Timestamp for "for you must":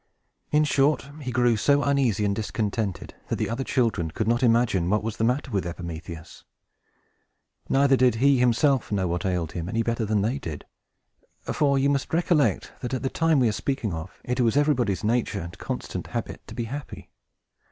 11.43-12.15